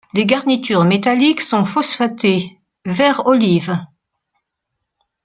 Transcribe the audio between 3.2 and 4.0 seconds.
olive.